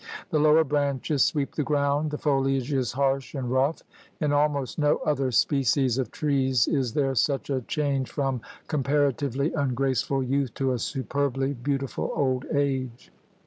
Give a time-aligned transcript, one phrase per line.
[0.31, 2.09] The lower branches sweep the ground.
[2.09, 3.83] The foliage is harsh and rough.
[4.19, 10.23] In almost no other species of trees is there such a change from comparatively ungraceful
[10.23, 13.11] youth to a superbly beautiful old age.